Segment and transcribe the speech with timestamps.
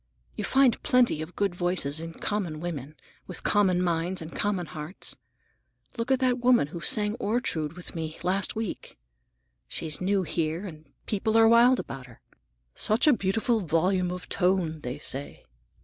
[0.35, 2.95] You find plenty of good voices in common women,
[3.27, 5.15] with common minds and common hearts.
[5.95, 8.97] Look at that woman who sang Ortrude with me last week.
[9.67, 12.19] She's new here and the people are wild about her.
[12.73, 15.43] 'Such a beautiful volume of tone!' they say.